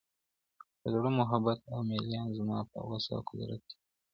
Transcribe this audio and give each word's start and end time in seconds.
د 0.79 0.81
زړه 0.93 1.09
محبت 1.19 1.59
او 1.73 1.79
ميلان 1.89 2.27
زما 2.37 2.59
په 2.71 2.77
وسع 2.89 3.13
او 3.17 3.21
قدرت 3.29 3.61
کي 3.67 3.73
نه 3.73 3.77
دي. 3.79 3.79